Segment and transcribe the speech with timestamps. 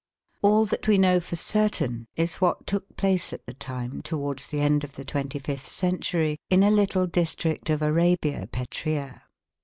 [0.41, 4.59] All that we know for certain is what took place at the time towards the
[4.59, 9.21] end of the twenty fifth century in a little district of Arabia Petræa.